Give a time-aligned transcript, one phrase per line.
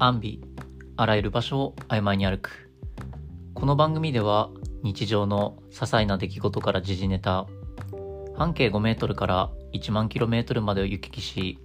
[0.00, 0.42] アンビ
[0.96, 2.68] あらゆる場所を曖昧に歩く。
[3.54, 4.50] この番組では
[4.82, 7.46] 日常の些細な出来事から時事ネタ
[8.36, 11.60] 半径5メートルから1万キロメートルまでを行き来し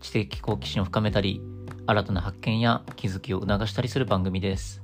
[0.00, 1.42] 知的好奇心を深めたり
[1.86, 4.82] 新たな発見や気づきを促したりする番組です。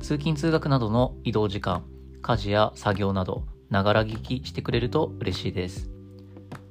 [0.00, 1.84] 通勤通学などの移動時間
[2.20, 5.90] 家事や作業などながら聞きしてくれると嬉しいです。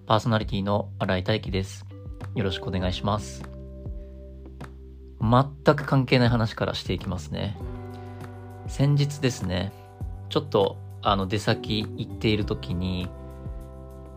[0.05, 1.88] パーソナリティの新井大輝です。
[2.35, 3.56] よろしくお願いします。
[5.21, 7.57] 全く関係ない話からしていきますね。
[8.67, 9.71] 先日ですね
[10.30, 13.09] ちょっとあの出先行っている時に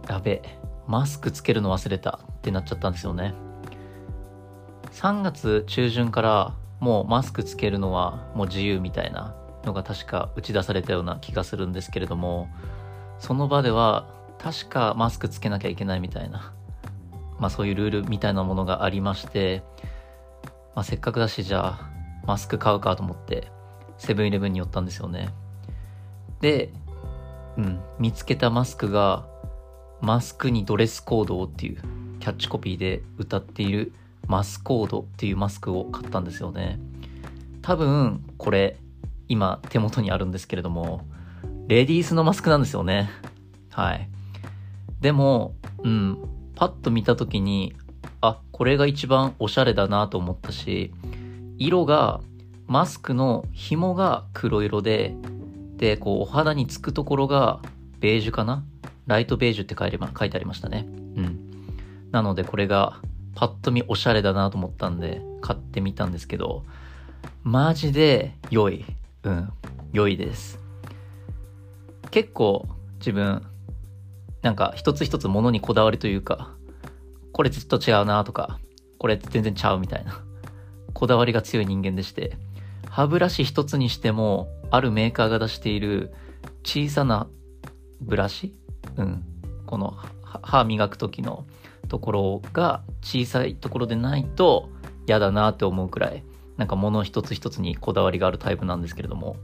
[0.08, 0.42] やべ
[0.88, 3.34] マスクつけるの忘れたってなっちゃったんですよね。
[4.92, 12.48] 3月中旬からもうマスクつけるのはもう自由みたいなのが確か打ち出されたような気がするんですけれども
[13.18, 16.52] その場では確かマスクつけなきゃいけないみたいな
[17.38, 19.62] まあそういうルールみたいなものがありまして
[20.74, 21.90] まあ、せっかくだしじゃあ
[22.26, 23.48] マスク買うかと思って
[23.98, 25.30] セブンイレブンに寄ったんですよね。
[26.40, 26.72] で、
[27.56, 29.26] うん、見つけたマスクが
[30.00, 31.82] マスクにドレスコードをっていう
[32.20, 33.92] キャッチコピーで歌っている
[34.26, 36.78] マスコードっていうマスクを買ったんですよね。
[37.62, 38.78] 多分これ
[39.28, 41.06] 今手元にあるんですけれども
[41.68, 43.10] レディースのマスクなんですよね。
[43.70, 44.08] はい。
[45.00, 46.18] でもうん
[46.60, 47.74] パッと見た時に、
[48.60, 50.92] これが一番おしゃれだなと思ったし、
[51.56, 52.20] 色が、
[52.66, 55.14] マスクの紐が黒色で、
[55.78, 57.62] で、こう、お肌につくところが
[58.00, 58.62] ベージュかな？
[59.06, 60.86] ライトベージュって書いて書いてありましたね。
[60.86, 61.38] うん。
[62.10, 63.00] なので、これが、
[63.34, 66.66] パッと見おしゃれだなと思ったんで、買ってみたんですけど、
[67.42, 68.84] マジで良い。
[69.22, 69.50] うん。
[69.94, 70.60] 良いです。
[72.10, 72.68] 結構、
[72.98, 73.42] 自分、
[74.42, 76.52] なんか一つ一つ物にこだわりというか、
[77.32, 78.58] これずっと違うなとか、
[78.98, 80.22] これ全然ちゃうみたいな、
[80.92, 82.36] こだわりが強い人間でして、
[82.88, 86.12] 歯ブラシ一つにしても、あるメーカーが出している
[86.64, 87.26] 小さな
[88.00, 88.54] ブラシ
[88.96, 89.24] うん。
[89.66, 91.44] この歯磨く時の
[91.88, 94.68] ところが小さいところでないと
[95.06, 96.24] 嫌だなって思うくらい、
[96.56, 99.36] なんか物一つ一つにこだわりがあるタイプなんですけれども、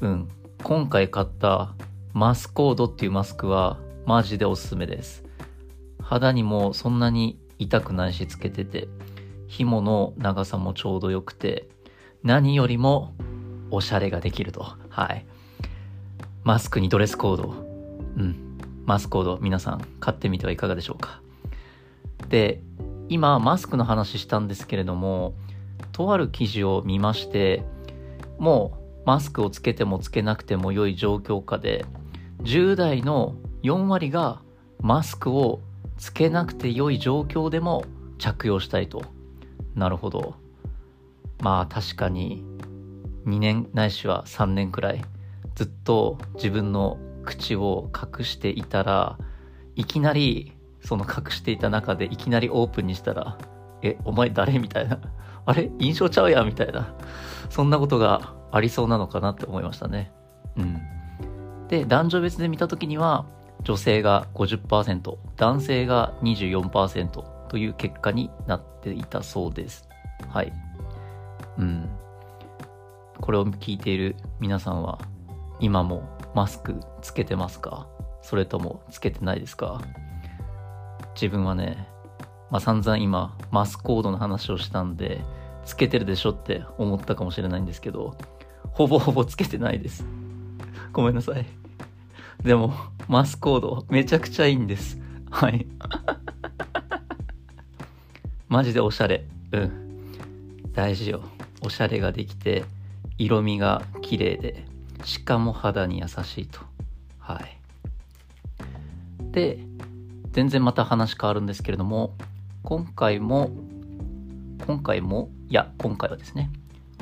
[0.00, 0.28] うん。
[0.62, 1.74] 今回買った
[2.12, 5.25] マスコードっていうマスクはマジでおすすめです。
[6.08, 8.86] 肌にもそんなに痛くないしつけてて、
[9.48, 11.68] 紐の長さもちょうど良くて、
[12.22, 13.12] 何よりも
[13.72, 14.76] おしゃれができると。
[14.88, 15.26] はい。
[16.44, 17.54] マスクにドレスコード。
[18.18, 18.58] うん。
[18.84, 21.20] マスコード皆さん買ってみてはいかがでしょうか。
[22.28, 22.62] で、
[23.08, 25.34] 今マスクの話したんですけれども、
[25.90, 27.64] とある記事を見まして、
[28.38, 31.84] もうマスクをつけてもつけなくても良い状況下で、
[32.42, 33.34] 10代の
[33.64, 34.40] 4割が
[34.80, 35.62] マスクを
[35.96, 37.84] つけなくて良い状況でも
[38.18, 39.02] 着用したいと。
[39.74, 40.34] なるほど。
[41.40, 42.44] まあ確かに
[43.26, 45.02] 2年ないしは3年くらい
[45.54, 49.18] ずっと自分の口を隠していたら
[49.74, 53.36] いきなりその隠していた中でいきなりオープンにしたら
[53.82, 55.00] えお前誰みたいな
[55.44, 56.94] あれ印象ちゃうやんみたいな
[57.50, 60.12] そんなことがありそうなのかなって思いましたね
[60.56, 60.80] うん
[61.68, 63.26] で男女別で見た時には
[63.66, 69.88] 女性が50%、男性が24%という結果になっていたそうです。
[70.28, 70.52] はい。
[71.58, 71.88] うん。
[73.20, 75.00] これを聞いている皆さんは、
[75.58, 77.88] 今もマスクつけてますか？
[78.22, 79.80] それともつけてないですか？
[81.20, 81.88] 自分はね、
[82.52, 85.22] まあ、散々今、マスコードの話をしたんで、
[85.64, 88.16] つけてるでしょって思ったかもしれないんですけど、
[88.70, 90.06] ほぼほぼつけてないです。
[90.92, 91.44] ごめんなさい。
[92.42, 92.74] でも、
[93.08, 94.98] マスコード、めちゃくちゃいいんです。
[95.30, 95.66] はい。
[98.48, 99.24] マジでおしゃれ。
[99.52, 99.70] うん。
[100.72, 101.22] 大事よ。
[101.62, 102.64] おしゃれができて、
[103.18, 104.64] 色味が綺麗で、
[105.04, 106.60] しかも肌に優しいと。
[107.18, 107.58] はい。
[109.32, 109.58] で、
[110.32, 112.14] 全然また話変わるんですけれども、
[112.62, 113.50] 今回も、
[114.66, 116.50] 今回も、いや、今回はですね、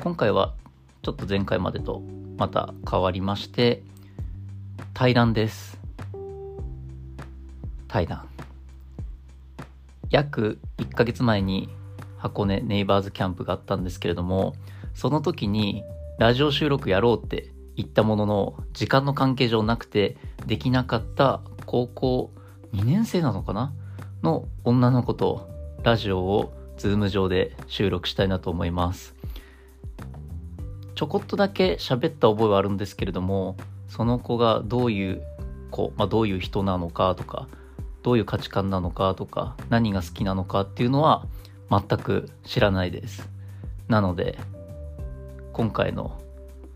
[0.01, 0.53] 今回は
[1.01, 2.01] ちょっと前回までと
[2.37, 3.83] また変わりまして、
[4.93, 5.77] 対談です。
[7.87, 8.27] 対談。
[10.09, 11.69] 約1ヶ月前に
[12.17, 14.55] 箱根ネイバーズキャンプがあったんですけれども、
[14.93, 15.83] その時に
[16.19, 22.31] ラジオ収録やろうって言ったものの、時間の関係上なくてできなかった高校
[22.73, 23.73] 2年生なのかな？
[24.23, 25.49] の女の子と
[25.83, 29.13] ラジオをズーム上で収録したいなと思います。
[30.95, 33.57] ちょこっとだけ喋った覚えはあるんですけれども、
[33.95, 35.23] その子がどういう
[35.71, 37.47] 子、まあ、どういう人なのかとか
[38.03, 41.25] どういう価値観なのかとか何が好きなのかっていうのは
[41.69, 43.29] 全く知らないです
[43.87, 44.37] なので
[45.53, 46.19] 今回の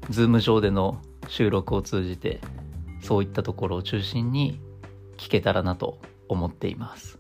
[0.10, 2.40] Zoom 上での収録を通じて
[3.02, 4.62] そういったところを中心に
[5.18, 6.00] 聞けたらなと
[6.30, 7.20] 思っています。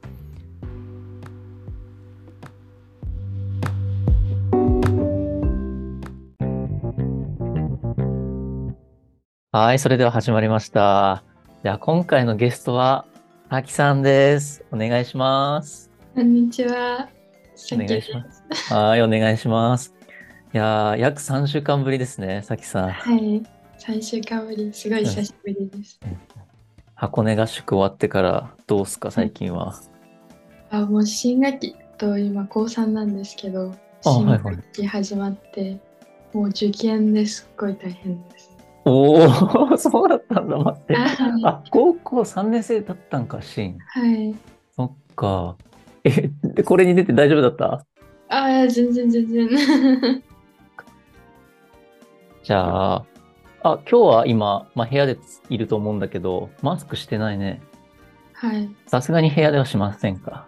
[9.52, 11.24] はい、それでは始まりました。
[11.64, 13.08] じゃあ今回のゲストは、
[13.50, 14.64] あきさんです。
[14.72, 15.90] お願いします。
[16.14, 17.10] こんにちは。
[17.74, 18.44] お願いします。
[18.72, 19.96] はい、お願いします。
[20.54, 22.92] いやー、約3週間ぶりですね、さきさん。
[22.92, 23.42] はい。
[23.80, 26.00] 3週間ぶり、すごい久しぶりです。
[26.94, 29.74] 箱根合宿終わってからどうすか、最近は？
[30.70, 33.72] あ、もう新学期と今高3なんですけど、
[34.06, 35.80] あ新はいはい学期始まって、
[36.34, 38.49] もう受験ですっごい大変です。
[38.86, 39.14] お
[39.74, 40.96] お、 そうだったんだ、待って。
[40.96, 41.08] あ
[41.44, 43.78] あ、高校3年生だったんか、シーン。
[43.80, 44.36] はい。
[44.76, 45.56] そっか。
[46.04, 47.86] え、で、これに出て大丈夫だった？
[48.30, 49.50] あ、全然全然。
[52.44, 53.06] じゃあ、
[53.64, 55.18] あ、今日は今、まあ、部屋で
[55.50, 57.62] いると思うんだけど、マスクしてないね。
[58.34, 58.70] はい。
[58.88, 60.48] さすがに部屋ではしませんか？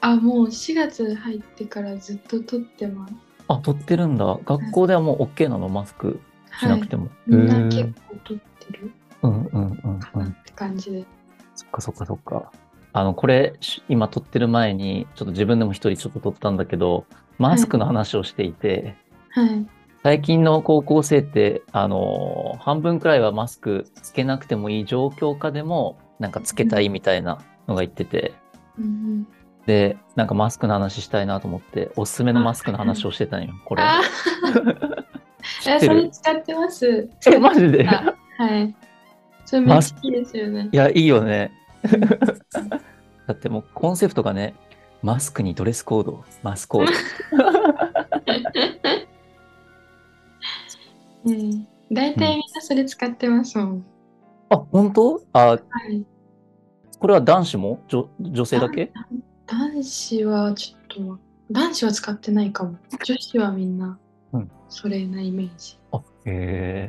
[0.00, 3.14] あ、もう4月入ってからずっと撮ってます。
[3.48, 4.38] あ、撮ってるんだ。
[4.46, 6.20] 学校ではもう OK なの、マスク
[6.58, 7.08] しなくても。
[7.26, 8.92] みんな結構撮ってる？
[9.22, 10.26] うんうんうんうん。
[10.26, 11.04] って感じで。
[11.54, 12.50] そっかそっかそっか。
[12.92, 17.06] あの、これ、し今撮ってる前に、ちょっと自分でも一人ちょっと撮ったんだけど、
[17.38, 18.96] マスクの話をしていて、
[19.30, 19.66] はい。
[20.02, 27.38] 最近の高校生って、あの、半分くらいはマスクつけなくてもいい状況下でも、なんかつけたいみたいな
[27.68, 28.32] のが言ってて、
[28.78, 29.28] うんうん、
[29.66, 33.82] で、なんかマスクの話したいなと思って、おすすめのマスクの話をしてたんよ、これ。
[35.66, 37.08] え、それ使ってます？
[37.26, 37.88] え、マジで？
[37.88, 38.74] あはい。
[39.44, 40.76] それめっちゃいいですよねい。
[40.76, 41.50] や、いいよね。
[43.26, 44.54] だってもうコンセプトがね、
[45.02, 46.92] マスクにドレスコード、マスコード。
[51.30, 51.66] うん。
[51.92, 53.84] 大体みんなそれ使ってますもん。
[54.50, 55.20] あ、本当？
[55.32, 55.56] あ、は
[55.90, 56.04] い。
[56.98, 57.80] これは男子も？
[57.88, 58.92] 女女性だけ？
[59.46, 61.18] 男子はちょっと、
[61.50, 62.76] 男子は使ってないかも。
[63.04, 63.98] 女子はみんな
[64.32, 65.78] うん、それなイメージ。
[65.92, 66.02] あ、へ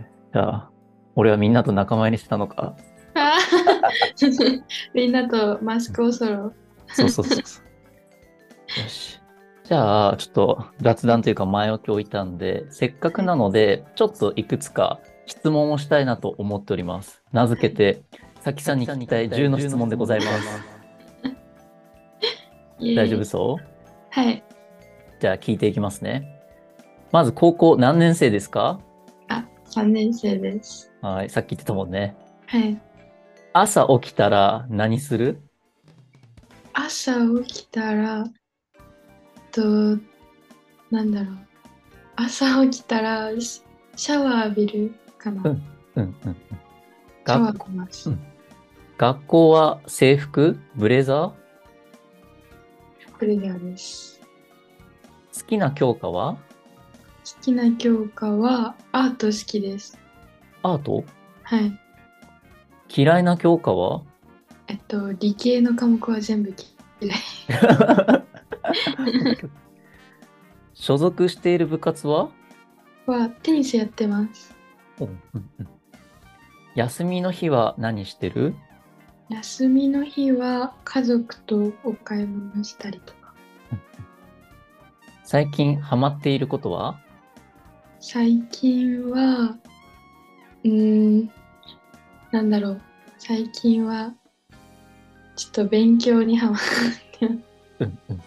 [0.03, 0.05] え。
[0.33, 0.69] じゃあ、
[1.15, 2.75] 俺はみんなと仲間入りしてたのか。
[4.93, 6.53] みんなとマスクをそろ。
[6.87, 8.81] そうそうそうそう。
[8.81, 9.19] よし。
[9.63, 17.23] じゃあ、ちょっと雑談というか前置きを置いたんで、せっかくなので、ちょっといくつか質問をしたいなと思っております。
[17.31, 18.03] 名付けて、
[18.41, 20.63] さきさんに聞きたい10の質問でございます。
[22.95, 23.63] 大丈夫そう？
[24.09, 24.43] はい。
[25.19, 26.40] じゃあ聞いていきますね。
[27.11, 28.79] まず高校何年生ですか？
[29.27, 30.91] あ、3年生です。
[31.01, 32.15] はい、さっき言ってたもんね。
[32.47, 32.81] はい。
[33.53, 35.41] 朝起きたら何する？
[36.73, 37.13] 朝
[37.43, 38.23] 起きたら、
[39.51, 39.61] と、
[40.89, 41.37] なんだろう。
[42.15, 43.61] 朝起きたらシ
[43.97, 45.41] シャワー浴びるかな。
[45.49, 45.63] うん
[45.95, 46.35] うんうん。
[47.27, 48.09] シャワー学浴びます。
[48.09, 48.25] うん
[48.97, 50.59] 学校は制服？
[50.75, 51.31] ブレザー？
[53.17, 54.21] プレザーです。
[55.33, 56.37] 好きな教科は？
[57.41, 59.97] 好きな教科はアート好きです。
[60.61, 61.03] アート？
[61.41, 61.79] はい。
[62.95, 64.03] 嫌いな教科は？
[64.67, 66.53] えっと、理系の科目は全部
[67.01, 67.17] 嫌い。
[70.75, 72.29] 所属している部活は？
[73.07, 74.55] はテニスやってます。
[74.99, 75.67] うんうんうん
[76.75, 78.53] 休みの日は何してる？
[79.29, 83.33] 休みの日は家族とお買い物したりとか。
[85.23, 86.99] 最近ハマっていることは？
[88.03, 89.55] 最近は、
[90.63, 91.31] うーん、
[92.31, 92.81] なんだろう。
[93.19, 94.13] 最近は、
[95.35, 96.59] ちょっと勉強にハマっ
[97.19, 97.35] てま
[97.79, 98.23] うんうんす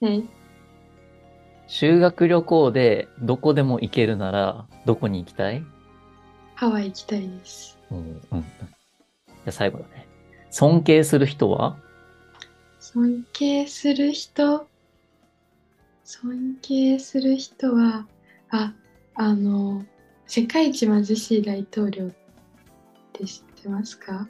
[0.00, 0.22] ね。
[1.68, 5.64] 修学旅行でどこでも行けるならどこに行きたい？
[6.54, 7.78] ハワイ行きたいです。
[7.90, 10.06] うんうんうんじゃあ最後だね。
[10.50, 11.76] 尊敬する人は？
[12.80, 14.66] 尊敬する人？
[16.04, 18.06] 尊敬する人は
[18.50, 18.72] あ
[19.16, 19.84] あの
[20.26, 22.10] 世界一貧しい大統領っ
[23.12, 24.28] て知ってますか？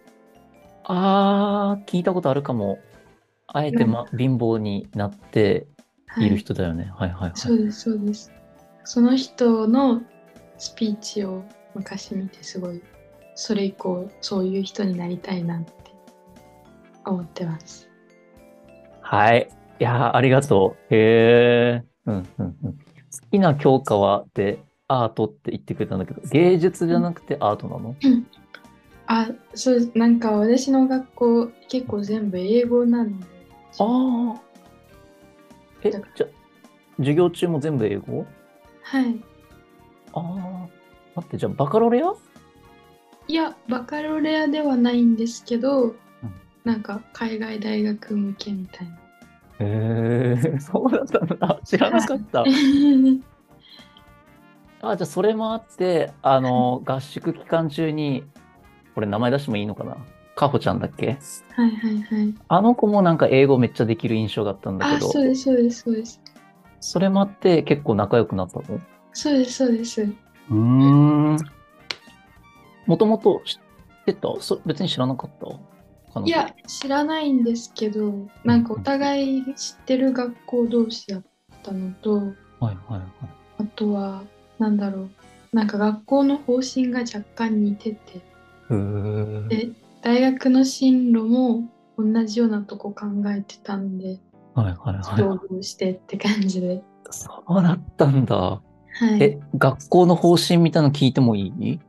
[0.85, 2.79] あー、聞いたことあるかも。
[3.49, 5.69] あえて、ま、貧乏になって
[6.19, 6.91] いる人だよね。
[6.97, 7.33] はい、はい、はい。
[7.35, 8.33] そうですそうです
[8.85, 10.03] その人の
[10.59, 12.83] スピーチを昔見てすごい
[13.35, 15.73] それ以降そういう人になりたいなって
[17.05, 17.89] 思ってます
[19.01, 19.49] はい。
[19.79, 20.95] いやー、ありがとう。
[20.95, 21.85] へえ。
[22.07, 22.73] うん、うん、うん。
[22.73, 22.79] 好
[23.31, 27.97] きな教科はって、アートって言ってくれたんだけど、芸術じゃなくてアートなの？
[29.09, 33.27] あそうなんか私の学校結構全部英語なんで
[33.79, 34.41] ああ。
[35.83, 36.01] え、じゃ、
[36.99, 38.27] 授業中も全部英語？
[38.83, 39.21] はい。
[40.13, 40.69] ああ、
[41.15, 42.15] 待って、じゃあバカロレア？
[43.29, 45.95] いや、バカロレアではないんですけど、
[46.65, 48.95] なんか海外大学向けみたいな。
[49.61, 51.61] へえ、 そうだったんだ。
[51.65, 52.45] 知らなかった。
[54.83, 58.25] あ、じゃあそれもあって、あの、合宿期間中に、
[58.95, 59.97] これ名前出してもいいのかな？
[60.37, 61.19] かほちゃんだっけ？
[61.51, 62.35] はいはいはい。
[62.49, 66.21] あの子もなんか英語めっちゃできる印象があったんだあ、けど、そうです、そうです、そうです。
[66.81, 68.81] それもあって結構仲良くなったの？
[69.13, 70.03] そうです、そうです。
[70.03, 71.39] うーん。
[72.87, 74.29] もともと知ってた？
[74.41, 76.21] そ別に知らなかった？
[76.23, 81.23] いや、知らないんですけど、なんかお互い知ってる学校同士だっ
[81.63, 83.03] たのと、はいはいはい。
[83.59, 84.23] あとは、
[84.59, 88.21] なんだろう、なんか学校の方針が若干似てて、
[89.49, 89.71] で、
[90.03, 94.19] 大学の進路も同じようなとこ考えてたんで、
[94.55, 96.75] はいはいは共同してって感じで。
[96.75, 96.83] い。
[97.11, 98.37] そうだったんだ。
[98.37, 98.61] は
[99.17, 99.23] い。
[99.23, 101.81] え、学校の方針みたいなの聞いてもいい？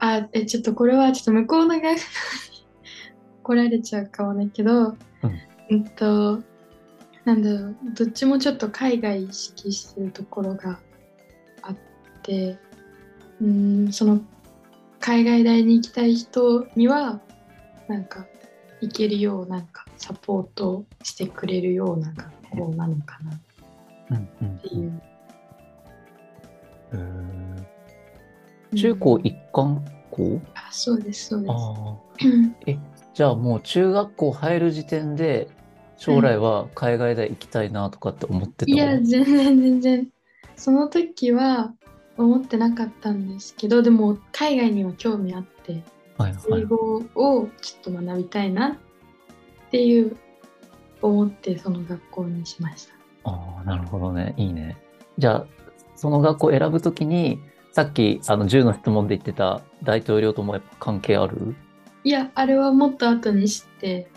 [0.00, 1.96] あ、え、ちょっとこれはちょっと向こうの学校に
[3.44, 4.96] 怒られちゃうかもだけど、
[5.70, 6.42] うんと、
[7.24, 10.80] なんだろう、どっちもちょっと海外意識してるところが
[12.28, 12.58] て、
[13.40, 14.20] うん、その
[15.00, 17.20] 海外大に行きたい人には、
[17.88, 18.26] なんか
[18.80, 23.34] 行けるよう、なんかサポートしてくれるような学校なのかな。
[23.34, 23.40] っ
[24.10, 24.58] うんうん。
[24.58, 25.02] ていう。
[26.92, 28.76] へー。
[28.76, 30.40] 中高一貫校？
[30.54, 32.26] あ、そうです、そうです。
[32.66, 32.78] え、
[33.14, 35.48] じゃあもう中学校入る時点で
[35.96, 40.08] 将来は海外大行きたいなとかって思ってたいや、全然全然。
[40.56, 41.72] その時は
[42.18, 45.82] 思ってなかったんですけど、でも海外には興味あって、
[46.18, 46.62] はいはい。
[46.62, 48.76] 英語をちょっと学びたいなっ
[49.70, 50.16] ていう
[51.00, 52.94] 思ってその学校にしました。
[53.24, 54.34] ああ、なるほどね。
[54.36, 54.76] いいね。
[55.16, 55.46] じゃあ、
[55.94, 57.38] その学校選ぶときに、
[57.72, 61.54] さっきあの10の質問で言ってた大統領ともやっぱ関係ある？
[62.02, 64.10] いや、あれはもっと後に知って、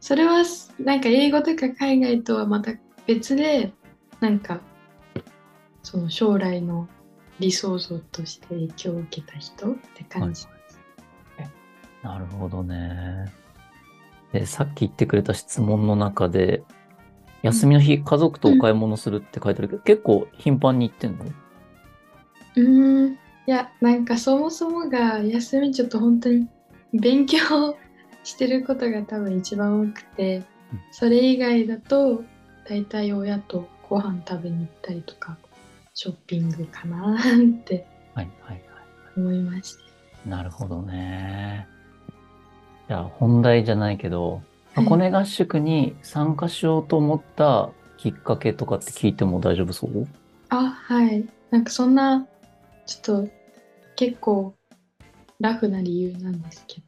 [0.00, 0.42] それは
[0.78, 2.72] なんか英語とか海外とはまた
[3.06, 3.72] 別で、
[4.20, 4.60] なんか
[5.84, 6.88] その将来の
[7.38, 10.46] 理想像として影響を受けた人って感じ。
[12.02, 13.32] なるほどね。
[14.32, 16.64] で、さっき言ってくれた質問の中で、
[17.42, 21.24] 休みの日、家族とお買い物するって書いてあるけど、結構頻繁に行ってんの？
[22.56, 23.18] うーん。
[23.46, 26.48] いやなんかそもそもが休みちょっと本当に
[26.94, 27.76] 勉強
[28.22, 30.44] してることが多分一番多くてうん。
[30.90, 32.24] それ以外だと
[32.66, 35.36] 大体親とご飯食べに行ったりとか
[35.94, 37.20] ショッピングかなっ
[37.64, 38.62] てはいはいはい。
[39.16, 39.76] 思いまし
[40.24, 41.68] たなるほどね。
[42.88, 44.42] じゃあ本題じゃないけど、はい
[44.84, 50.08] 箱根合宿に参加しようと思ったきっかけとかって聞いても大丈夫そう？
[50.48, 52.26] あはいなんかそんな
[52.84, 53.28] ちょっと
[53.94, 54.52] 結構
[55.38, 56.86] ラフな理由なんですけど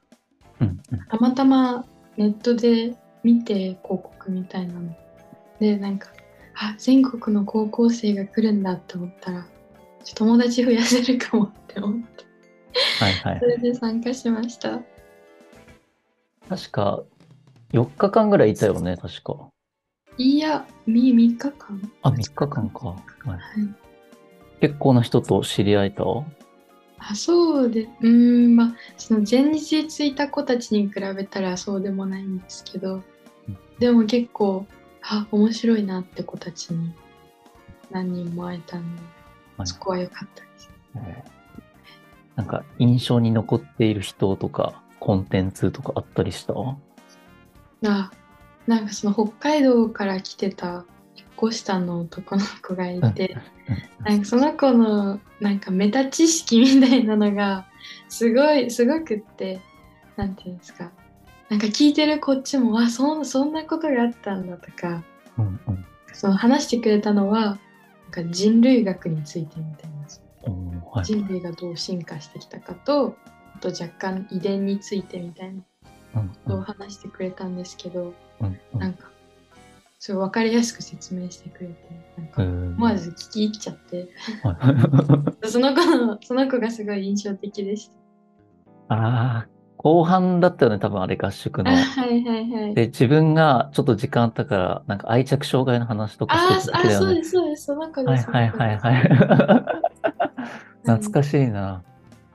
[0.63, 0.99] うんうん。
[1.07, 1.85] たまたま
[2.17, 4.93] ネットで見て広告みたいなの
[5.61, 6.09] でなんか
[6.59, 9.47] あ全国の高校生が来るんだって思ったら
[10.15, 12.25] 友達増やせるかもって思って。
[13.01, 13.41] はいはい。
[13.41, 13.47] そ。
[13.47, 14.81] れで参加しました。
[16.49, 17.03] 確か、
[17.73, 19.49] 4日間ぐらいいたよね、確か。
[20.17, 21.93] いやみ3日間。
[22.03, 22.89] あ、3日間か。
[22.89, 22.97] は
[23.27, 23.41] い、はい。
[24.61, 26.05] 結構な人と知り合えた？
[26.99, 33.03] あそうでうーんまあその前日に着いた子たちに比べたらそうでもないんですけど。
[33.79, 34.67] でも結構
[35.09, 36.93] あ面白いなって子たちに
[37.91, 39.03] 何人も会えたんで
[39.57, 40.71] はいそこは良かったです。
[42.35, 46.53] なんか印象に残っている人とか、コンテンツとかあったりした？
[47.89, 48.11] あ
[48.67, 50.85] なんかその北海道から来てた
[51.15, 53.37] 1個下の男の子がいて
[54.01, 57.67] なんかその子のなんかメタ知識みたいなのが
[58.09, 59.61] すごいすごくって
[60.17, 60.91] なんていうんですか
[61.49, 65.03] なんか聞いてるこっちもあそんそんなことがあったんだとか
[65.39, 65.87] うんうん。
[66.13, 67.59] その話してくれたのはなん
[68.11, 69.97] か人類学についてみたいな。
[70.93, 71.05] はい。
[71.05, 73.17] 人類がどう進化してきたかと
[73.55, 75.63] あと若干遺伝についてみたいな。
[76.17, 78.81] うんことを話してくれたんですけど、うんうん。
[78.81, 79.11] なんか
[79.99, 81.75] すごい分かりやすく説明してくれて
[82.17, 84.09] なんか思わず聞き入っちゃって。
[84.43, 85.47] はい。
[85.49, 87.91] その子のその子がすごい印象的でし
[88.89, 88.95] た。
[88.95, 89.49] ああ、
[89.87, 91.77] 後半だったよね、多分あれ合宿のあ。
[91.77, 92.75] はいはいはい。
[92.75, 97.07] で、自分がちょっと時間あったから、なんか愛着障害の話とかあしてたーあ、時だよね。
[97.07, 98.29] そうですそうですその子です。
[98.29, 100.83] はいはいはいはい。
[100.83, 101.85] 懐かしいな。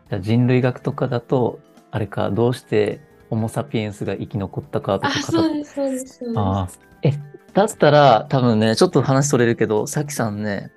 [0.10, 1.60] じゃあ人類学とかだと、
[1.92, 6.40] あれか、どうしてホモ・サピエンスが生き残ったかとあかそうですそうですそうです。
[6.40, 6.70] ああ。
[7.04, 7.12] え、
[7.54, 10.72] だったら、多分ね、ちょっと話それるけど、さきさんね、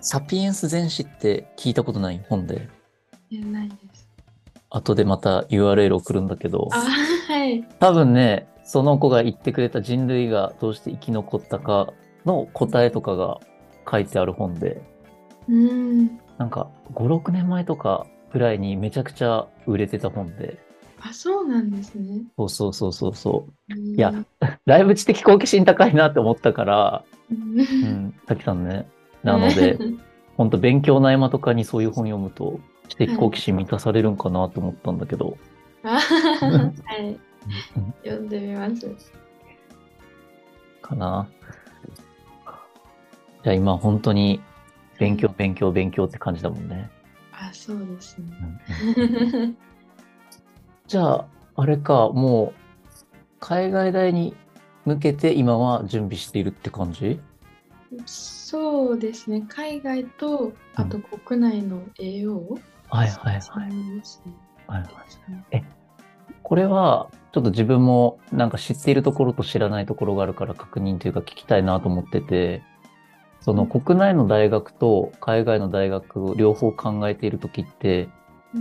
[0.00, 2.68] サピエンス全史って聞いたことない本で、
[3.32, 3.89] えないです。
[4.70, 7.62] 後でまた URL 送るんだけど、あ、はい。
[7.78, 11.92] 多分ね、その子が言ってくれた人類がどうして生き残ったか
[12.24, 13.40] の答えとかが
[13.90, 14.80] 書いてある本で、
[15.48, 16.20] うん。
[16.38, 20.58] なんか5、6年前とかぐらいにめちゃくちゃ売れてた本で、
[21.02, 22.22] あ、そうなんですね。
[22.36, 23.74] そうそうそうそうそう。
[23.74, 24.12] いや、
[24.66, 27.62] だいぶ知的好奇心高いなって思ったから、うんう。
[27.62, 28.86] ん、滝さんね。
[29.22, 29.78] なので、
[30.36, 35.36] 本当勉強の合間とかにそういう本読むと、知的好奇心満たされるんかなと思ったんだけど。
[35.84, 37.18] あ はい。
[37.76, 39.12] うん読んでみます。
[40.82, 41.28] かな。
[43.42, 44.40] じゃあ今本当に
[44.98, 46.90] 勉強勉強勉強って感じだもんね。
[47.32, 48.26] あ、そうですね。
[48.96, 49.56] うん
[50.86, 52.52] じゃあ、あれか、もう
[53.38, 54.34] 海外大に
[54.84, 57.20] 向けて今は準備しているって感じ？
[58.06, 59.44] そうですね。
[59.48, 62.58] 海外と、あと国内の栄養
[62.90, 63.42] はいはいはい。
[64.66, 64.88] はいは
[65.52, 65.64] い。
[66.42, 72.62] これは、ちょっと自分もなんか知っているところと知らないところがあるから確認というか聞きたいなと思ってて、
[73.40, 78.08] その国内の大学と海外の大学を両方考えているときって、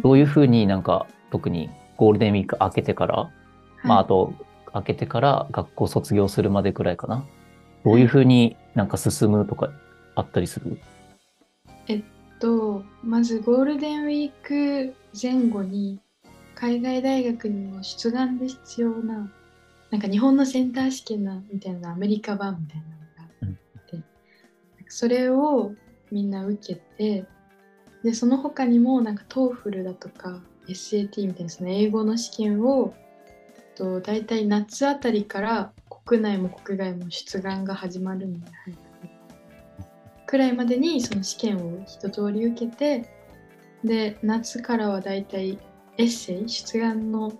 [0.03, 3.31] どういうふうになんか特にゴールデンウィーク明けてから、
[3.83, 4.33] まああと
[4.73, 7.25] 明けてから学校卒業するまでくらいかな。
[7.83, 9.71] どういうふうになんか進むとか
[10.15, 10.79] あったりする？
[12.39, 15.99] とまずゴールデンウィーク前後に
[16.55, 19.31] 海外大学にも出願で必要な
[19.91, 24.03] なんか日本のセンター試験なみたいなアメリカ版みたいなのがあって、
[24.87, 25.73] それを
[26.11, 27.25] みんな受けて
[28.03, 32.93] でその他にもなんか TOEFL だとか SAT みたいなその英語の試験を
[33.75, 35.71] と大体夏あたりから
[36.05, 38.88] 国内も国外も出願が始まるんで、はい
[40.29, 43.09] くらいまでにその試験を一通り受けて
[43.83, 45.57] で夏からはだいたい
[45.97, 47.33] エッセイ出願の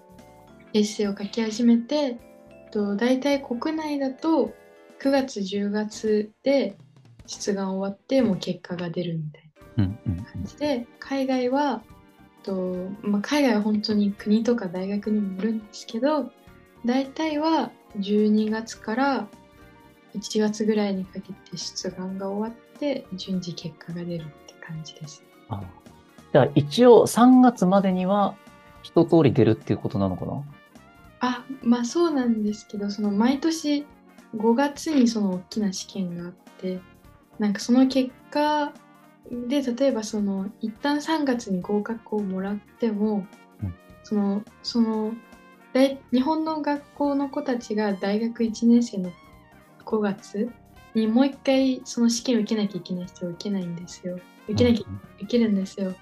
[0.74, 2.18] エッセイを書き始めて
[2.72, 4.56] とだいたい国内だと
[5.04, 6.78] 9月10月で
[7.28, 11.84] 出願終わってもう結果が出るみたいな感じで海外は
[12.42, 12.74] と、
[13.04, 16.32] まあ、海外は本当に国とか大学にもよるんですけど
[16.86, 19.28] 大体は12月から
[20.16, 25.24] 1月ぐらいにかけて出願が終わって順次結果が出るって感じです。
[25.50, 25.62] あ
[26.32, 28.36] じゃあ一応3月までには
[28.84, 30.44] 一通り出るっていうことなのかな？
[31.22, 33.86] あまあそうなんですけどその毎年
[34.36, 36.80] 5月にその大きな試験があって
[37.40, 38.72] なんかその結果
[39.48, 43.26] で例えばその一旦3月に合格をもらっても、
[43.62, 43.74] うん。
[44.04, 45.14] そのその
[45.74, 49.12] 大日本の学校の子たちが大学1年生の
[49.86, 50.50] 5月
[50.96, 54.86] にもう一回その試験を受けなきゃいけない人は受けないんですよ受けなきゃ
[55.18, 55.94] 受けるんですよ。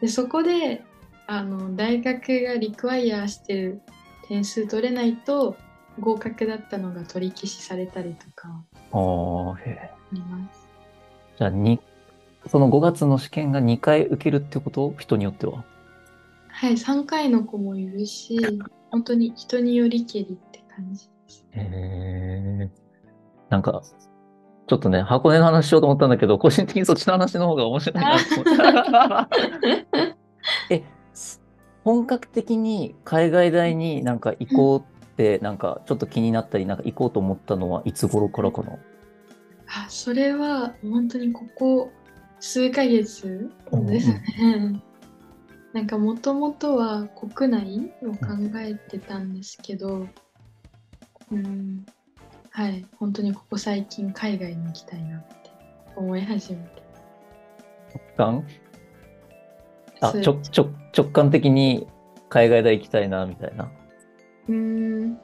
[0.00, 0.84] でそこで
[1.26, 3.82] あの大学がリクワイアしてる
[4.26, 5.56] 点数取れないと
[5.98, 8.48] 合格だったのが取り消しされたりとか
[8.92, 9.56] あ
[10.12, 10.68] ります。
[11.36, 11.80] じゃあに、
[12.48, 14.94] その5月の試験が2回受けるってこと？
[14.98, 15.64] 人によっては。
[16.48, 18.38] はい、3回の子もいるし
[18.90, 21.46] 本当に人によりけりって感じです。
[21.52, 22.70] へえ。
[23.48, 23.82] なんか、
[24.70, 29.28] ちょっとね、箱根の話しようと思ったんだけど、個人的にそっちの話の方が面白いなと思った。
[30.70, 31.42] え、す
[31.82, 38.74] 本格的に海外大になんか行こうって、なんかちょっと気になったり、なんか行こうと思ったのはいつ頃からかな？
[39.66, 41.90] あそれは本当にここ
[42.38, 44.22] 数ヶ月ですね。
[45.72, 50.06] なんかもともとは国内を考えてたんですけど、
[51.32, 51.84] うん、
[52.50, 55.50] はい、本当にここ最近海外に行きたいなって
[55.96, 56.82] 思い始めて。
[58.16, 58.46] 直感？
[60.00, 61.86] あ、ちょ、ちょ、直感的に
[62.28, 63.70] 海外大行きたいな、みたいな。
[64.48, 65.20] うーん。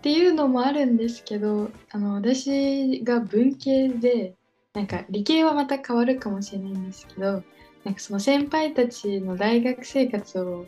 [0.00, 4.34] っていうのもあるんですけどあの私が文系で
[4.72, 7.42] なんか理系はまた変わるかもしれないんですけど
[7.84, 10.64] なんかその先輩たちの大学生活を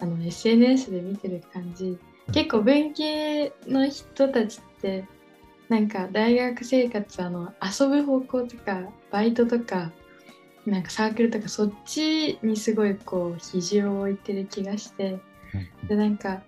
[0.00, 1.98] あの SNS で見てる感じ。
[2.30, 5.06] 結構文系の人たちって
[5.68, 9.92] なんか大学生活あの遊ぶ方向とかバイトとか
[10.66, 15.18] なんかサークルとかそっちにすごいこう比重を置いてる気がして
[15.88, 16.42] でなんか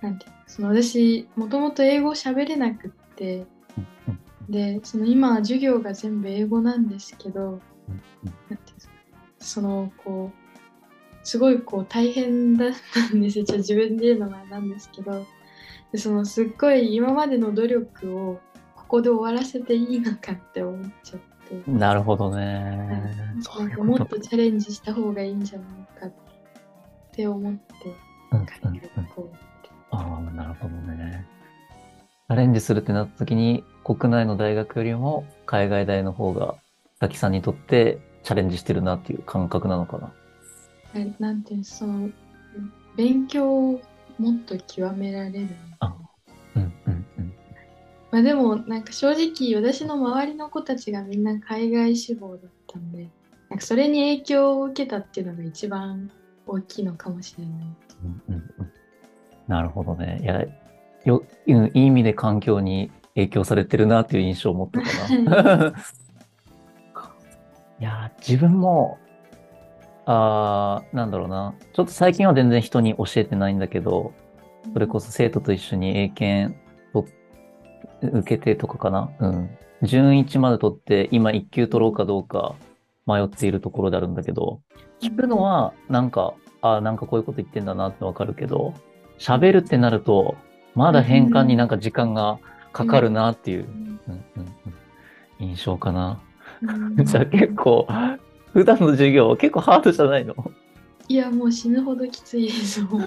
[0.00, 3.46] なんてその私もともと英語喋れなくって
[4.48, 7.60] でその今授業が全部英語なんですけど
[8.48, 8.72] なんて
[9.38, 10.46] そのこう
[11.26, 13.44] すごいこう大変だったんですよ。
[13.48, 15.26] 自分で言うのもあれなんですけど
[15.92, 18.40] でそのすっごい今までの努力を
[18.74, 23.14] ここで終わらせていいのかって思っちゃっって、なるほどね。
[23.40, 26.12] そなんもっとチャレンジした方がいいんじゃないかっ
[27.12, 27.60] て思って
[28.32, 28.46] うんう。
[29.90, 31.26] ああ、なるほどね。
[32.28, 36.56] チャレンジするってなった時に、国内の大学よりも海外大の方が、
[36.98, 40.12] さきさんにとってチャレンジしてるなっていう感覚なのかな。
[40.94, 42.08] ななんていうのその
[42.96, 43.80] 勉強を
[44.18, 45.48] もっと極められる
[45.80, 45.94] あ
[46.54, 47.34] うんうんうん。
[48.10, 53.08] まあでもなんか正直私の周りの子たちがみんな海外志望だったんで
[53.50, 56.10] なんかそれに影響を受けたっていうのが一番
[56.46, 57.54] 大きいのかもしれない。
[58.04, 58.72] うんうんうん
[59.46, 60.20] なるほどね。
[60.22, 60.44] いや、
[61.04, 64.88] よ、うんいい意味で環境に影響されてるなっていう印象を持ったか
[65.22, 65.74] な。
[67.78, 68.98] いやー、自分も、
[70.06, 71.54] あーなんだろうな。
[71.72, 74.12] ちょっと最近は全然人に教えてないんだけど、
[74.72, 76.56] それこそ生徒と一緒に英検
[76.92, 77.06] と
[78.02, 79.10] 受けてとかかな。
[79.18, 79.50] うん。
[79.82, 82.54] 準1まで取って、今1級取ろうかどうか
[83.06, 84.60] 迷っているところであるんだけど、
[85.00, 88.74] 聞くのは、なんか、あなんかこういうこと言ってんだなってわかるけど、
[89.18, 90.36] 喋るってなると、
[90.74, 92.38] まだ変換になんか時間が
[92.72, 94.74] かかるなっていう、うんうんうんうん
[95.38, 96.20] 印象かな。
[96.62, 97.86] うん じゃあ結構、
[98.56, 100.34] 普段の授業結構ハードじゃないの？
[101.08, 102.82] いやもう死ぬほどきついです。
[102.86, 103.04] 本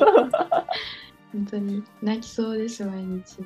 [1.49, 1.83] 当に。
[2.03, 3.37] 泣きそうです毎日。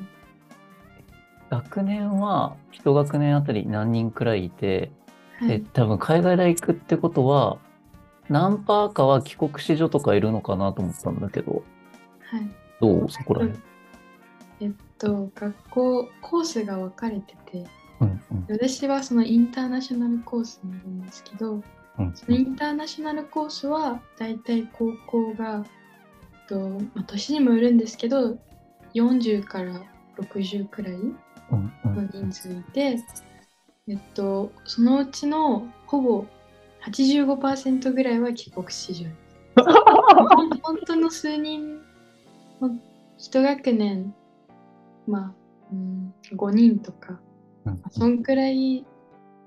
[1.50, 4.92] 学年は一学年あたり何人くらいいて、
[5.44, 5.62] え、はい。
[5.72, 7.58] 多分海外大行くってことは、
[8.28, 11.63] 何パーかは帰国子女とかいるのかなと思ったんだけど、
[12.30, 12.50] はい。
[12.82, 13.10] どう？
[13.10, 13.58] そこら辺。
[14.60, 17.66] えっと学校コースが分かれてて
[18.02, 18.46] うんうん。
[18.50, 21.63] 私はそのインターナショナルコースになるんですけど
[21.99, 22.15] うん。
[22.15, 25.65] そのインターナショナルコースはだいたい高校が、
[26.47, 26.60] と
[26.93, 28.38] まあ、年にもよるんですけど
[28.93, 29.82] 40から
[30.17, 32.99] 60くらいの人数いて、
[33.88, 36.25] えっと、そのうちのほぼ
[36.86, 39.10] 85%ぐらいは帰国子女。
[40.63, 41.79] 本当の数人
[43.17, 44.13] 一学年
[45.08, 45.34] まあ、
[45.71, 47.19] うん、5人とか
[47.65, 47.82] うん。
[47.91, 48.86] そんくらい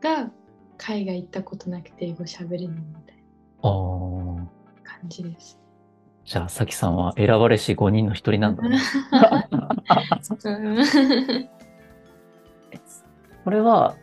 [0.00, 0.30] が
[0.79, 2.75] 海外行ったことなくて英語喋れないみ
[3.07, 3.17] たい
[3.62, 4.49] な
[4.83, 5.59] 感じです。
[6.25, 8.79] じゃあ、さきさんは選ばれし5人の一人なんだね。
[10.45, 11.49] うん
[13.45, 13.95] これは、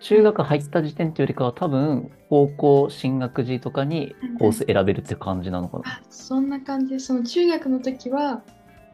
[0.00, 5.84] 中学入った時点っていうよりかは、多分、高校進学時とかにコース選べるって感じなのかな？
[5.86, 8.42] あそんな感じでその中学の時は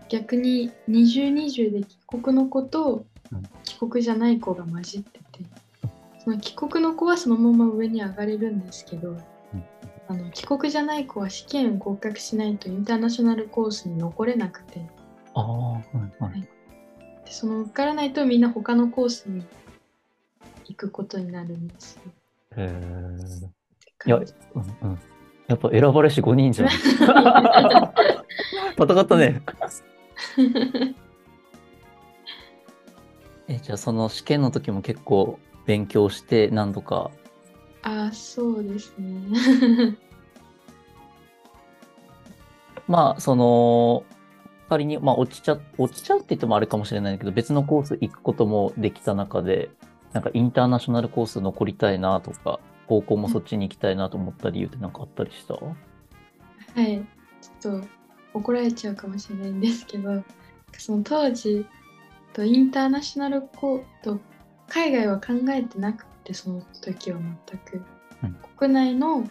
[0.09, 5.45] 逆に2020で帰国の子とうん帰国じゃない子が混じってて
[6.27, 9.17] その帰国の子はそのまま上に上がれるんですけど
[10.09, 14.87] あの帰国じゃない子は試験合格しないとインターナショナルコースに残れなくてで
[15.35, 15.83] ああ、はい
[16.19, 16.49] はい。
[17.27, 19.47] その受からないとみんな他のコースに
[20.65, 22.11] 行くことになるんですよ。
[22.57, 24.99] へーって感じうんうん。
[25.47, 26.71] やっぱ選ばれし5人じゃん。
[28.83, 29.43] 戦ったね。
[33.47, 37.11] え、じゃあその試験の時も結構勉強して何度か。
[37.83, 39.97] あそうですね。
[42.89, 44.05] まあ、その、
[44.69, 49.71] 仮に、まあ、落ちちゃ、落ちちゃうって言ってもあれかもしれないけど、別のコース行くこともできた中で、
[50.13, 55.55] なんかインターナショナルコース残りたいなとか、高校もそっちに行きたいなと思った理由ってなんかあったりした？
[55.55, 55.61] は
[56.77, 57.05] い、
[57.61, 57.89] ちょっと
[58.35, 60.23] 怒られちゃうかもしれないんですけど、
[60.73, 61.67] その当時
[62.33, 64.21] とインターナショナルコーと
[64.69, 67.83] 海外は考えてなくてその時は全く、
[68.23, 69.29] うん国内のえっ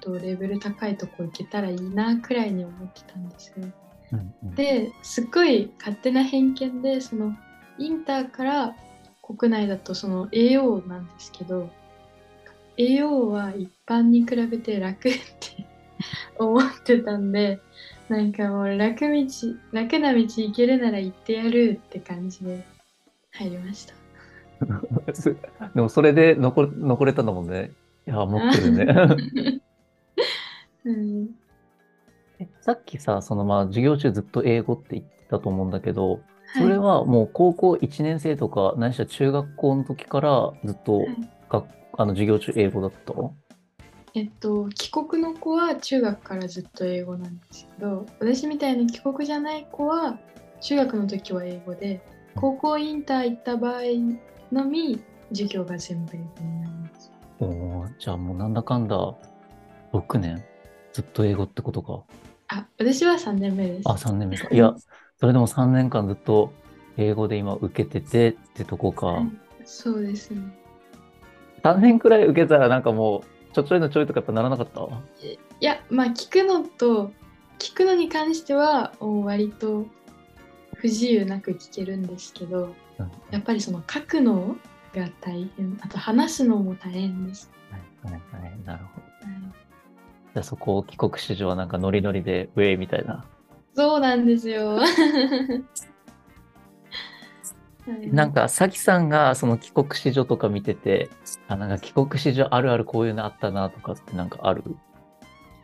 [0.00, 3.66] とレベル高いとこ行けたらいいなくらいに思ってたんですよ。
[4.12, 7.34] うんうんですっごい勝手な偏見でその
[7.78, 8.76] インターから
[9.22, 11.70] 国内だとその AO なんですけど
[12.76, 15.66] AO は一般に比べて楽って
[16.38, 17.60] 思ってたんで
[18.08, 19.26] なんかもう楽道
[19.72, 22.64] 楽な道行けるなら行ってやるって感じで
[23.32, 24.05] 入りました。
[25.74, 27.72] でもそれで残れ残れたんだもんね。
[28.06, 28.86] いや、持ってるね。
[30.84, 31.30] うん、
[32.38, 36.22] えさっきさ、そのまあ授業中ずっと英語って言ってたと思うんだけど、はい。
[36.62, 41.16] それはもう高校1年生とか、何しろ中学校の時からずっとはい。
[41.48, 41.64] 学
[41.98, 43.12] あの授業中英語だった？
[44.14, 50.18] えっと帰国の子は中学からずっと英語なんですけど私みたいに帰国じゃない子は
[50.60, 52.00] 中学の時は英語で
[52.34, 53.82] 高校インター行った場合
[54.52, 57.12] のみ授業が全部英語になります。
[57.40, 59.14] おーじゃあもうなんだかんだ
[59.92, 60.42] 6年？
[60.92, 62.02] ずっと英語ってことか。
[62.48, 63.88] あ私は3年目です。
[63.88, 64.48] あ、3年目か。
[64.54, 64.74] いや、
[65.18, 66.52] それでも3年間ずっと
[66.96, 69.06] 英語で今受けててってとこか。
[69.06, 69.28] はい
[69.68, 70.40] そうですね。
[71.64, 74.80] 3年くらい受けたらなんかもう、ちょちょいのちょいとかやっぱならなかった？
[74.80, 77.10] いやまあ聞くのと
[77.58, 79.86] 聞くのに関しては割と
[80.76, 82.74] 不自由なく聞けるんですけどうん
[83.30, 84.56] やっぱりその書くの
[84.94, 85.78] が大変。
[85.82, 87.50] あと話すのも大変です、
[88.02, 89.06] はいはいはい、なるほど。
[89.30, 93.24] はい、じゃあそこを帰国子女はなんかノリノリでウェイみたいな。
[93.74, 94.76] そうなんですよ。
[94.80, 94.84] は
[98.02, 98.10] い。
[98.10, 101.08] なんか、さきさんがその帰国子女とか見てて、
[101.46, 104.64] あ、なんか帰国子女あるあるこういうのあったなとかってなんかある？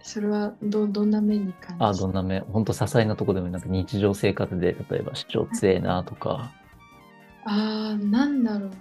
[0.03, 2.41] それはどどんな面に感じあ、どんな目？
[2.41, 6.53] ほんと些細なとこでもなんか日常生活で、例えば主張強えなとか、
[7.45, 8.73] あーなんだろう、うん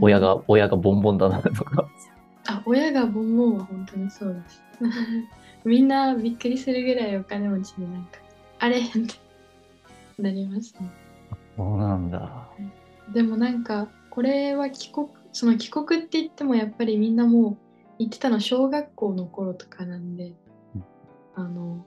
[0.00, 1.88] 親が、親がボンボンだなとか。
[2.46, 4.62] あ親がボンボンは本当にそうです
[5.64, 8.18] みんなびっくりするぐらいお金持ちでなんか
[8.58, 8.98] あれって
[10.18, 10.90] なりますね。
[11.56, 12.48] そうなんだ。
[13.12, 17.56] でもなんかこれは帰国その帰国って言ってもやっぱりみんなもう
[17.98, 20.32] 行ってたの小学校の頃とかなんで、
[20.74, 20.84] うん。
[21.34, 21.84] あの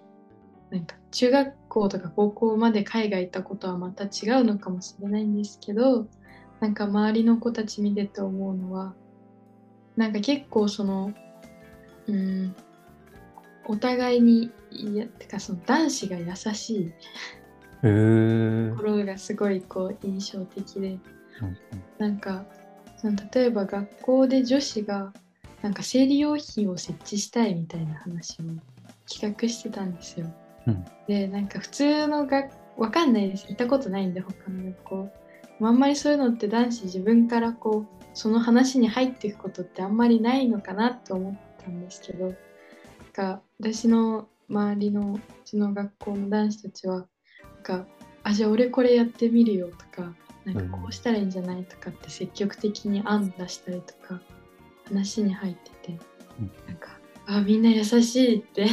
[0.69, 6.07] なんか中学校とか高校まで海外行ったことはまた違うのかもしれないんですけど
[6.61, 8.93] なんか周りの子たち見てて思うのは
[9.97, 11.13] なんか結構その
[12.07, 12.55] うん
[13.67, 16.93] お互いにいやてかその男子が優しい。
[17.81, 20.87] ところがすごいこう印象的で。
[20.89, 20.99] うん
[21.97, 22.45] なんか
[22.97, 25.13] その例えば学校で女子が
[25.61, 28.45] なんか生理用品を設置したいみたいな話を
[29.09, 30.27] 企画してたんですよ。
[30.67, 30.85] うん。
[31.07, 33.45] でなんか普通の学わかんないです。
[33.47, 35.09] 行ったことないんで他の学校。
[35.61, 42.25] あんまりそういうのって男子自分からこうその話に入っていくことってあんまりないのかなと思ったんですけど。
[42.25, 42.35] なん
[43.13, 47.07] か私の周りのうちの学校の男子たちはなん
[47.63, 47.87] か
[48.23, 54.21] あじゃあ俺これやってみるよとかなんかこうしたらいいんじゃないとかって積極的に案出したりとか
[54.85, 55.99] 話に入ってて。
[56.39, 56.51] うん。
[56.67, 56.89] なんか
[57.27, 58.67] あみんな優しいって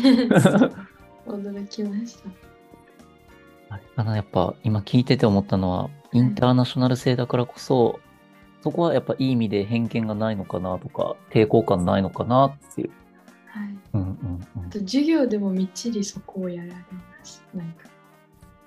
[1.27, 2.31] 驚きました。
[3.71, 8.01] あれかな、やっぱ今聞いてて思ったのは、インターナショナル性だからこそ、
[8.63, 12.91] そこはやっぱいい意味で偏見がないのかなとか、抵抗感ないのかなっていう。
[13.47, 16.83] はいうんうんうんあと授業でもみっちりそこをやられま
[17.23, 17.45] す。
[17.55, 17.89] なんか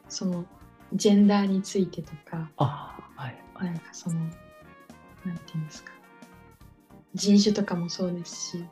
[0.08, 0.46] その
[0.94, 2.98] ジェンダーについてとか、あ。
[3.16, 5.92] はいなんかそのなんていうんですか
[7.14, 8.66] 人種とかもそうですし、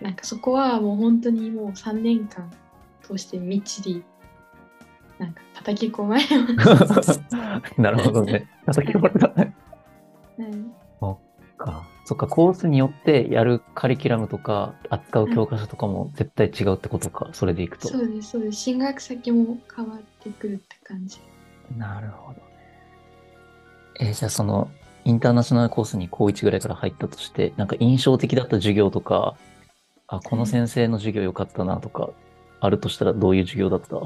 [0.00, 2.50] なんかそこはもう本当にもう3年間
[3.02, 4.04] 通してみっちり
[5.18, 6.22] なんか叩き込まれ
[6.54, 6.64] ま
[7.02, 7.62] した。
[7.80, 8.48] なるほどね。
[8.66, 9.54] 叩き込まれたね。
[10.38, 10.82] はい
[11.62, 11.86] か。
[12.04, 17.88] そっか、コースによってやるカリキュラムとか、扱う教科書とかも絶対違うってことか、それでいくと。
[17.88, 21.20] そうですそうです進学先も変わってくるって感じ。
[21.76, 22.42] なるほどね。
[24.00, 24.68] えーじゃあその、
[25.04, 29.36] インターナショナルコースに高1ぐらいから入ったとして、なんか印象的だった授業とか、
[30.08, 32.10] あ、この先生の授業良かったなとか、
[32.64, 33.96] あるとしたらどういう授業だった？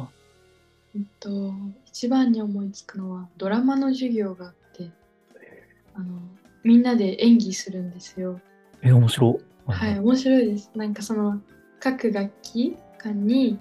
[0.95, 1.53] えっと、
[1.85, 4.91] 一番に思いつくのはドラマの授業があって
[5.95, 6.19] あの
[6.65, 8.41] みんなで演技するんですよ。
[8.83, 9.39] え、面白。
[9.67, 10.71] はい、面白いです。
[10.75, 11.41] なんかその
[11.81, 13.59] 各楽器間に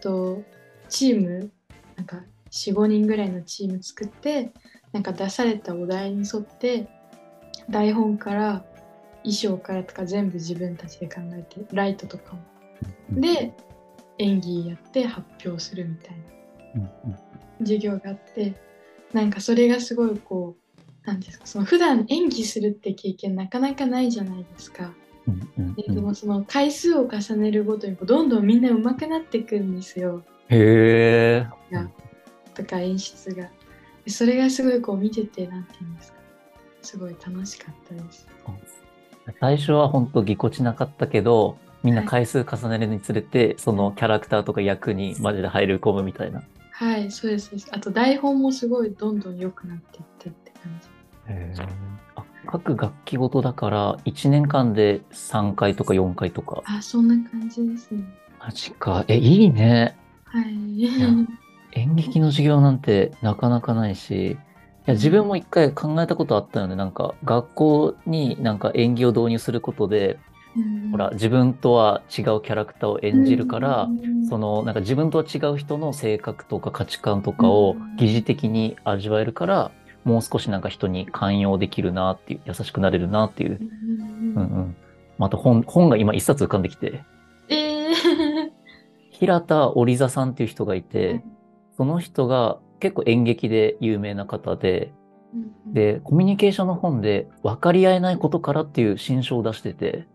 [0.00, 0.42] と
[0.88, 1.50] チーム
[1.96, 4.52] なんか45人ぐらいのチーム作って
[4.92, 6.88] なんか出されたお題に沿って
[7.68, 8.64] 台本から
[9.24, 12.40] 衣装からとか全部自分たちで考えてライトとかも。
[13.12, 13.52] うん、で
[14.18, 16.16] 演技やって発表するみたい
[16.74, 16.88] な。
[17.60, 18.54] 授業があって
[19.12, 20.56] なんかそれがすごいこ
[21.04, 24.92] うなんですかその普段演技するって経験なかなかないじゃないですか。
[25.76, 31.46] でうんでもその回数を重ねるごとにどんどんみんな上手くなっていくんですよへえ。
[31.70, 31.90] が
[32.54, 33.50] とか演出が。
[34.04, 36.18] でそれがすごいこう見ててなんて言うんですか
[36.82, 38.26] すごい楽しかったです。
[39.40, 46.42] 最初は本当ぎこちなかったけど、みんな回数重ねるにつれて、そのキャラクターとか役にマジで入り込むみたいな。
[46.72, 51.32] はいそうですあと台本もすごいどんどん良くなっていってって感じ。
[51.32, 51.68] へー
[52.14, 56.62] あ各楽器ごとだから、1年間で3回とか4回とか。
[56.64, 58.04] あそんな感じですね。
[58.40, 59.04] マジか。
[59.08, 59.96] え、いいね。
[60.24, 60.82] はい。
[60.82, 60.90] や
[61.72, 64.36] 演劇の授業なんてなかなかないし、い
[64.86, 66.76] や自分も一回考えたことあったよね。
[66.76, 70.18] なんか学校になんか演技を導入することで、うん
[70.90, 74.26] ほら、自分とは違うキャラクターを演じるから、うん。
[74.26, 77.96] そのなんか自分とは違う人の性格とか価値観とかをうん。
[77.96, 79.70] 疑似的に味わえるから、
[80.04, 83.58] もう少しなんか人に寛容できるなっていう、優しくなれるなっていう。
[83.60, 84.34] うん。
[84.34, 84.76] うんうん。
[85.18, 87.04] また本、本が今一冊浮かんできて、
[87.48, 88.58] えー。
[89.10, 91.24] 平田織座さんっていう人がいて、
[91.76, 94.92] その人が結構演劇で有名な方で、
[95.66, 100.06] うん、で、コミュニケーションの本で分かり合えないことからっていう新書を出してて、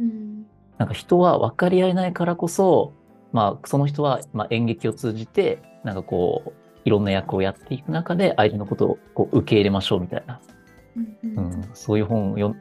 [0.00, 0.46] うん。
[0.78, 2.92] なんか人は分かり合えないからこそ、
[3.32, 6.52] まあその人はまあ演劇を通じて、なんかこう、
[6.84, 10.40] いろんな役をやっていく中で相手のことをこう受け入れましょうみたいな、
[10.96, 12.54] うんううんん、そういう本を読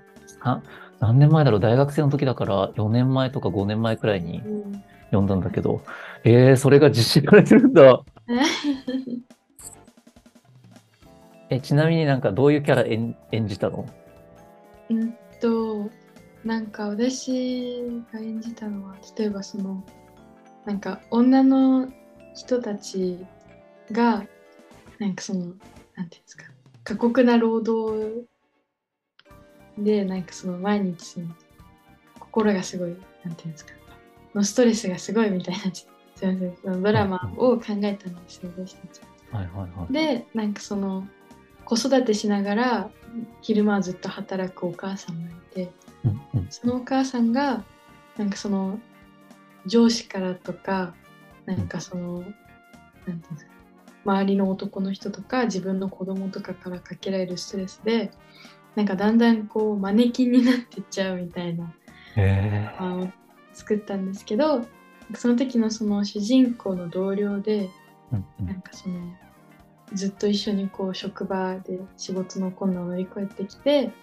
[1.00, 1.60] 何年前だろう？
[1.60, 5.82] 大学生の時だから4年前とか5年前くらいにうん読んだんだけど、
[6.24, 8.02] えー、それが実施されてるんだ。
[11.50, 13.86] え、ちなみになんかどういうキャラ演演じたの？
[14.90, 15.90] うんと
[16.44, 19.84] なんか私が演じたのは例えばその
[20.66, 21.88] なんか女の
[22.36, 23.26] 人たち
[23.92, 24.26] が
[25.00, 26.46] なんかそのなんていうんですか
[26.84, 28.28] 過酷な労働
[29.78, 31.28] でなんかその毎日その
[32.20, 33.74] 心がすごいなんていうんですか
[34.36, 35.88] のストレスがすごいみたいなす
[36.26, 39.02] いませんそのドラマを考えたんですよ私たち
[39.32, 39.40] は。
[39.40, 39.94] はいはいはい。
[39.94, 41.08] でなんかその
[41.66, 42.90] 子育てしながら
[43.42, 45.72] 昼間はずっと働くお母さんがいて
[46.06, 46.48] うんうん。
[46.50, 47.64] そのお母さんが
[48.18, 48.80] なんかその
[49.66, 50.94] 上司からとか
[51.46, 52.34] なんかその、なんてい
[53.12, 53.52] うんですか
[54.06, 58.12] 周りの男の人とか自分の子供とかからかけられるストレスで
[58.76, 61.74] なんかだんだんこうマネキンになってっちゃうみたいな
[62.18, 63.14] へあの
[63.54, 64.66] 作ったんですけど
[65.16, 67.70] その時のその主人公の同僚でー
[68.12, 68.46] うんうん。
[68.48, 69.00] なんかその
[69.94, 73.94] ずっと一緒にこう職場で仕事の困難を乗り越えてきてうん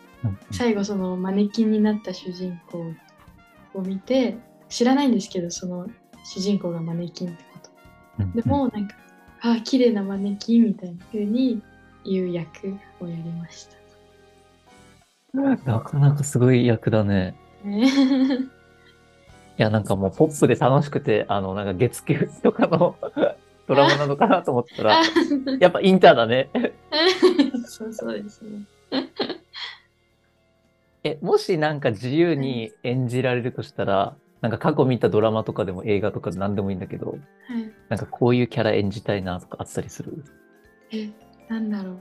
[0.51, 2.93] 最後そのマネキンになった主人公
[3.75, 4.37] を見て
[4.69, 5.89] 知らないんですけどその
[6.25, 7.59] 主人公がマネキンってこ
[8.19, 8.23] と。
[8.25, 8.97] うんでもなんか
[9.43, 11.63] ああ綺麗なマネキンみたいな風に
[12.05, 13.81] 言う役をやりました。
[15.33, 17.35] なかなかすごい役だね。
[17.65, 17.87] ね。
[17.87, 22.97] いや、なんかもうポップで楽しくて、あの、なんか月9とかの
[23.69, 25.03] ドラマなのかなと思ったら、あ
[25.61, 26.51] やっぱインターだね。
[27.67, 28.63] そうそうですね
[31.05, 37.19] え、もしなんか自由に演じられるとしたら、なんか過去見たドラマとかでも映画とかで何でもいいんだけど、はい。
[37.89, 40.25] なんかこういうキャラ演じたいなとかあったりする？
[40.93, 41.09] え
[41.49, 41.99] なんだろう。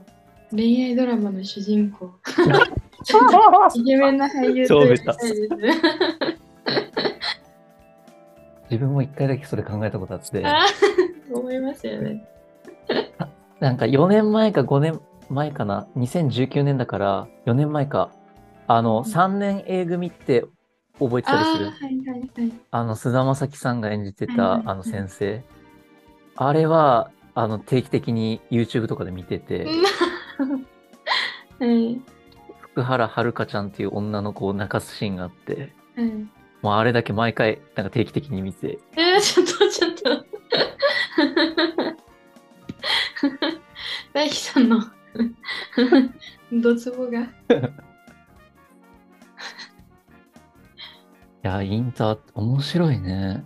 [0.52, 2.10] 恋愛ドラマの主人公。
[3.74, 5.48] イケメンな俳優とやりたいです。
[8.70, 10.44] 自分も一回だけそれ考えたことあって、
[11.32, 12.24] 思いますよね。
[13.58, 18.10] なんか4年前か5年前かな、2019年だから4年前か、
[18.72, 20.44] あの、3年 A 組って
[21.00, 21.66] 覚えてたりする？
[21.66, 22.52] あーはいはいはい。
[22.70, 25.42] あの、菅田将暉さんが演じてたあの先生。
[26.36, 29.66] あれは、あの、定期的に YouTube とかで見てて、
[31.58, 32.00] はい
[32.60, 36.06] 福原遥ちゃんっていう女の子を泣かすシーンがあって、はい。
[36.62, 40.26] もうあれだけ毎回、なんか定期的に見て、えー、ちょっとちょっと。
[44.12, 44.80] 大輝さんの
[46.52, 47.26] ドツボが。
[51.42, 53.44] や、インター、面白いね。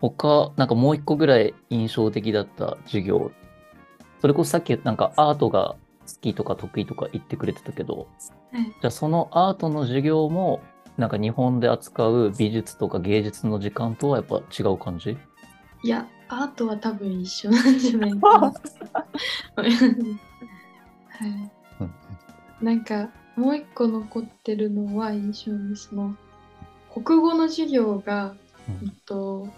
[0.00, 3.32] 他、なんかもう一個ぐらい印象的だった授業。
[4.20, 5.76] それこそさっきなんかアートが
[6.06, 8.08] 好きとか得意とか言ってくれてたけど、
[8.52, 10.60] はいじゃあそのアートの授業も、
[10.96, 15.16] なんか日本で扱う美術とか芸術の時間とはやっぱ違う感じ？
[15.82, 18.52] いや、アートは多分一緒なんじゃないかな。
[19.56, 19.70] はい。
[21.80, 21.94] うん
[22.60, 26.16] なんかもう一個残ってるのは印象にその
[26.92, 28.34] 国語の授業が、
[28.68, 29.48] うんえっと、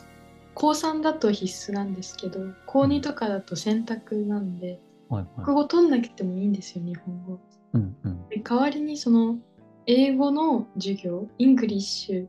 [0.55, 5.45] 高3だと必須なんですけど高2とかだと選択なんではいはい。
[5.45, 7.41] 国語取んなくてもいいんですよ日本語。
[7.75, 8.29] うんうん。
[8.29, 9.39] で代わりにその
[9.87, 12.29] 英語の授業イングリッシ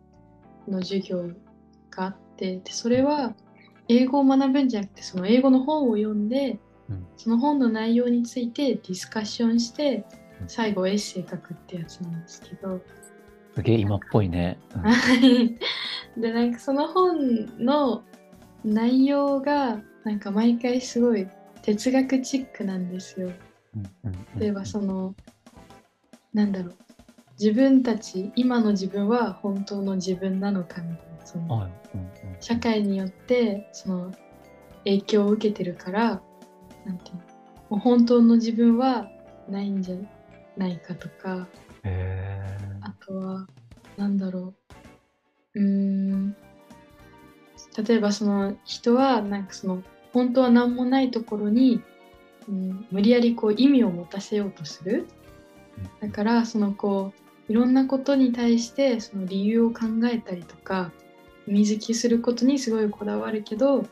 [0.67, 1.29] ュの授業
[1.91, 3.35] があってでそれは
[3.87, 12.79] 英語を学ぶんじゃなくてその英語の本を読んで、うんその本の内容についてディスカッションしてうん最後エッセイ書くってやつなんですけど、
[13.55, 14.57] すげえ今っぽいね。
[14.75, 14.81] うん。
[14.81, 15.57] はい。
[16.19, 18.03] でなんかその本の
[18.63, 21.27] 内容がなんか毎回すごい
[21.61, 23.31] 哲学チックなんですよ。
[24.37, 25.15] 例えばその
[26.33, 26.75] なんだろう。
[27.39, 31.67] 自分たち今の自分は本当の自分なのかみたいなその
[32.39, 34.13] 社会によってその
[34.85, 36.21] 影響を受けてるから
[36.85, 37.15] なんていう
[37.71, 37.79] の。
[37.79, 39.07] 本当の自分は
[39.49, 39.95] ないんじゃ
[40.57, 41.47] ないかとか
[41.83, 43.47] へあとは
[43.97, 44.53] なんだろ
[45.55, 45.59] う。
[45.59, 46.35] うーん。
[47.87, 51.81] 例えばその人はなんかその本当は何もないところに、
[52.47, 55.07] うん、無理やりこう意味を持たせようとする。
[56.01, 57.13] だからそのこ
[57.49, 59.79] ういろんなことに対してその理由を考
[60.11, 60.91] えたりとか
[61.47, 63.85] 意味付きすることにすごいこだわるけど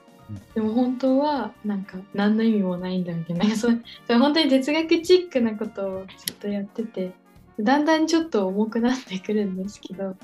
[0.53, 3.43] でも本当はなんか何の意味もないんだみたいな。
[3.43, 7.11] なんかそうそう本当に哲学チックなことをずっとやってて
[7.59, 10.15] だんだんちょっと重くなってくるんですけど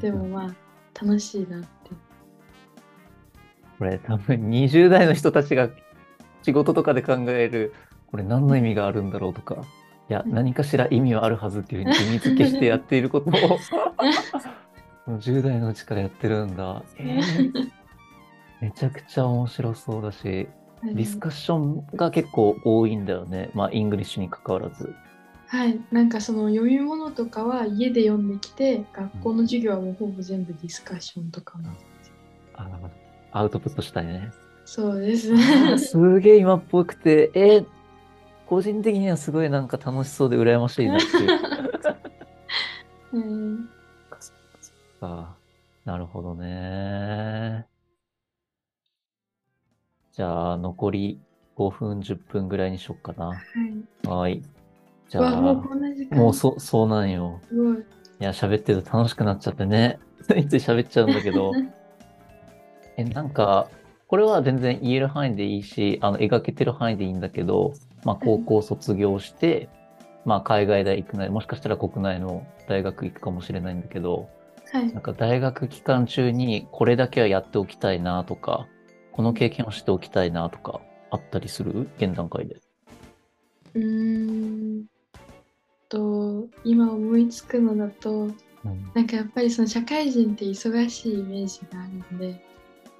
[0.00, 1.66] でもまあ楽しいなって。
[3.78, 5.68] これ多分20代の人たちが
[6.42, 7.74] 仕事とかで考える
[8.10, 9.64] これ何の意味があるんだろうとか。
[10.10, 13.58] いやうん何かしら意味はあるはずっていうふうに意味付けしてやっていることを。
[15.18, 17.70] 10代のうちからやってるんだ、えー
[18.64, 23.50] めちゃくちゃ面白そうだしディスカッションが結構多いんだよね。
[23.52, 24.94] まあ English に関わらず。
[25.46, 25.78] はい。
[25.92, 32.14] なんかその読み物とかは家で読んできて学校の授業はもうほぼ全部ディスカッションとかなんですよ
[32.54, 32.68] あ
[33.32, 34.30] アウトプットしたいね。
[34.64, 35.32] そうです。
[35.34, 37.66] あーすげえ今っぽくて、えー
[38.46, 41.40] 個人的にはすごいなんか楽しそうで羨ましいなっていう。
[43.12, 43.68] うん
[45.00, 45.34] あ
[45.84, 47.66] なるほどね。
[50.16, 51.20] じゃあ、残り
[51.56, 53.26] 5分、10分ぐらいにしよっかな。
[53.26, 54.42] はいはい。
[55.08, 57.40] じゃあ、こんな時間もうそ、そうなんよ。
[57.48, 57.82] すごいい
[58.20, 59.98] や、喋ってると楽しくなっちゃってね。
[60.22, 61.52] つ いつい喋っちゃうんだけど。
[62.96, 63.68] え、なんか、
[64.06, 67.72] これは全然言える範囲でいいし、あの、描けてる範囲でいいんだけど、
[68.04, 69.68] まあ、高校卒業して、
[70.24, 74.28] まあ、海外大行くなり、もしかしたら国内の大学行くかもしれないんだけど、
[74.70, 78.66] はいなんか大学期間中にこれだけはやっておきたいなとか、
[79.14, 80.80] この経験をしておきたいなとか、
[81.12, 81.88] あったりする？
[81.98, 82.56] 現段階で。
[83.74, 84.86] うーん
[85.88, 88.34] と今思いつくのだとうん。
[88.92, 92.44] なんかやっぱりその社会人って忙しいイメージがあるので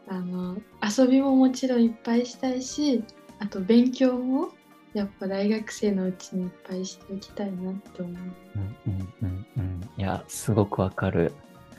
[0.07, 0.57] あの
[0.87, 3.03] 遊びももちろんいっぱいしたいし
[3.41, 4.51] あと勉強も
[4.93, 8.15] やっぱ大学生のうちにいっぱいしておきたいなって思う。
[8.15, 9.81] うんうんうんうん。
[9.97, 11.33] いや、すごくわかる。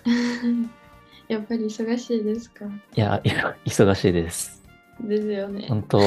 [1.28, 2.66] やっぱり忙しいですか？
[2.66, 2.70] い
[3.00, 4.64] や、いや忙しいです。
[5.02, 5.66] ですよね。
[5.68, 6.00] 本当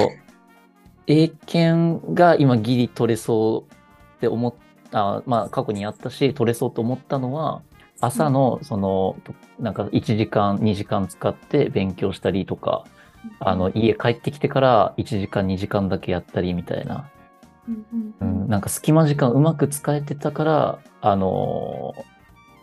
[1.06, 3.76] 英検が今ギリ取れそうっ
[4.20, 4.54] て思っ
[4.90, 7.62] た、まあ過去にやったし、取れそうと思ったのは、
[8.00, 9.16] 朝のその、
[9.58, 12.84] なんか1時間、2時間使って勉強したりとか、
[13.40, 17.10] あの、家帰ってきてから1時間、2時間だけやったりみたいな、
[17.68, 18.14] うん。
[18.20, 22.02] うんなんか隙間時間うまく使えてたから、あのー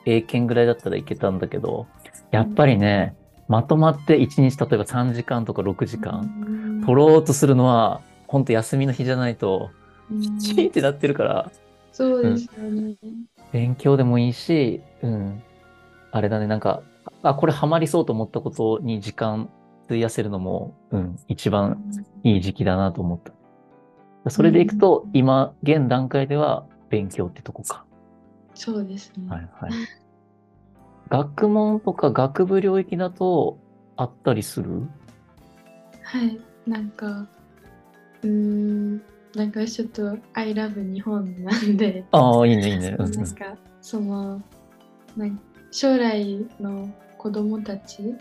[0.08, 1.88] 英検ぐらいだったらいけたんだけど、
[2.32, 3.16] やっぱりね、
[3.48, 9.70] まとまって1日例えば3時間とか6時間、取ろうとするのは、ほんと休みの日じゃないと、
[10.12, 11.52] うんチーってなってるから、
[11.92, 12.96] そうですよね。
[13.52, 15.42] 勉強でもいいし、うん。
[16.12, 16.82] あれだね、なんか、
[17.24, 19.50] あ、これハマりそうと思ったことに時間
[19.86, 21.82] 費やせるのも、うん、一番
[22.24, 23.20] いい時期だなと思っ
[24.24, 24.30] た。
[24.30, 27.86] それでいくと、今、現段階では勉強ってとこか。
[28.56, 29.30] そうですね。
[29.30, 29.72] はいはい。
[31.10, 33.58] 学問とか学部領域だと
[33.96, 34.82] あったりする？
[36.04, 37.28] はい、なんか、
[38.22, 38.98] うーん、
[39.36, 42.92] なんかちょっと I love 日本なんで、ああ、いいね、いいね。
[42.92, 44.42] なんかその
[45.16, 45.40] なん
[45.72, 48.18] 将来の子供たちうん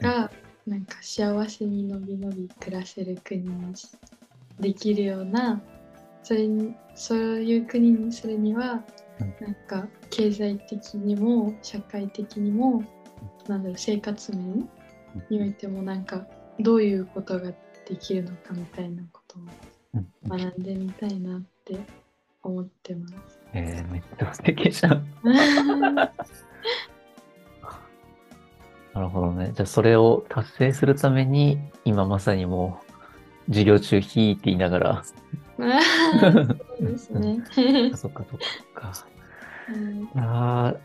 [0.00, 0.30] が
[0.66, 3.88] なんか幸せにのびのび暮らせる国にし
[4.60, 5.60] できるような
[6.22, 8.82] それにそういう国にするにはうん
[9.18, 12.82] なんか経済的にも社会的にも
[13.48, 14.68] なんだろう生活面
[15.30, 16.26] においてもなんか
[16.60, 17.52] どういうことが
[17.88, 19.42] できるのかみたいなことを
[20.28, 21.78] 学んでみたいなって
[22.42, 23.40] 思ってます。
[23.52, 25.06] えー、めっちゃ素敵じゃん。
[28.94, 29.52] なるほどね。
[29.54, 32.80] じゃあ、それを達成するために、今まさにも
[33.46, 35.02] う、授業中、ひーって言いながら、
[36.78, 37.42] そうですね。
[37.96, 38.38] そっかそっ
[38.74, 38.92] か。
[39.68, 40.78] うんあー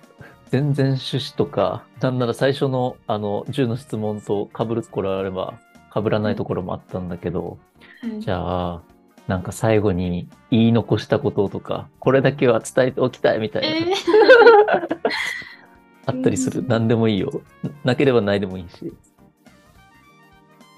[0.50, 5.56] 全然趣旨とか、なんなら最初の、あの、10の質問と被るところあれば、
[5.92, 7.58] 被らないところもあったんだけど、
[8.02, 8.82] はいじゃあ、
[9.28, 13.94] なんか最後に言い残したこととか、これだけは伝えておきたいみたいな、え
[16.06, 16.60] あったりする。
[16.62, 17.42] うん何でもいいよ。
[17.84, 18.94] なければないでもいいし。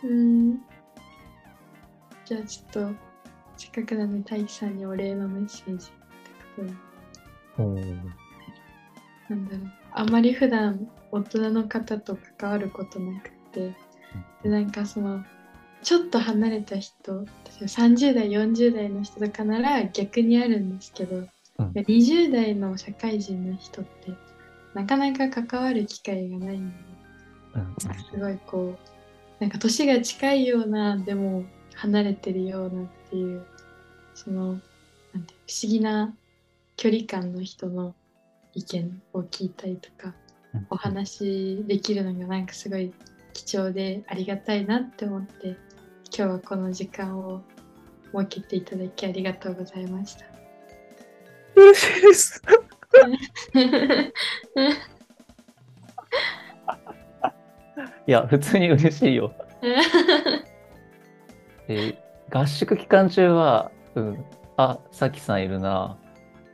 [0.06, 0.62] ーうん
[2.24, 2.90] じゃあちょっと
[3.58, 5.94] せっかくなんで大輝さんにお礼のメッセージって
[6.56, 6.62] こ
[7.58, 7.96] とで。
[9.30, 9.72] なんだろう。
[9.94, 13.74] あまり普段大人の方と関わることなくて。
[14.44, 15.24] でなんかその
[15.82, 21.72] ちょっと離れた人例えば30代40代の人とかなら逆にあるんですけど、うん。
[21.74, 24.12] 20代の社会人の人って
[24.74, 26.76] なかなか関わる機会がないんで
[27.56, 27.76] うん。
[28.12, 28.96] すごいこう
[29.40, 31.44] なんか年が近いようなでも
[31.76, 33.46] 離れてるようなっていう
[34.14, 34.60] その
[35.14, 36.14] なんて不思議な
[36.76, 37.96] 距離感の人の
[38.54, 40.14] 意見を聞いたりとか
[40.54, 42.94] うんお話できるのがなんかすごい
[43.34, 45.58] 貴重でありがたいなって思って今
[46.10, 47.42] 日はこの時間を
[48.14, 50.26] 設けていただきありがとうございました。
[51.56, 52.42] 嬉しいです。
[58.08, 59.34] いや、普通に嬉しいよ。
[61.68, 61.98] で
[62.32, 64.26] 合宿期間中は、うん、
[64.58, 65.98] あ、さきさんいるな。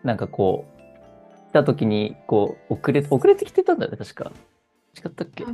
[0.04, 4.32] なんかこう、来た時に、こう、遅れ、遅れてきてたんだよね、確か。
[4.98, 5.46] 違ったっけ？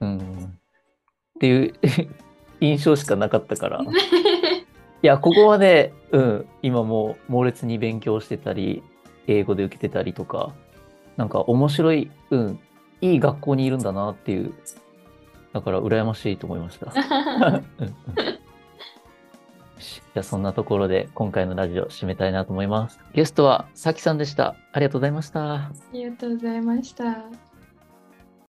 [0.00, 0.18] うん。
[0.18, 1.74] っていう
[2.60, 3.80] 印象しかなかったから。
[5.02, 8.82] いや、ここはね、うん、今もう猛烈に勉強してたり、
[9.26, 10.54] 英語で受けてたりとか、
[11.16, 12.60] なんか面白い、うん、
[13.00, 14.52] いい学校にいるんだなっていう、
[15.52, 16.92] だから羨ましいと思いました。
[20.14, 23.00] じゃあそんなところで今回のラジオ締めたいなと思います。
[23.14, 24.54] ゲストはさきさんでした。
[24.70, 25.54] ありがとうございました。
[25.54, 27.24] ありがとうございました。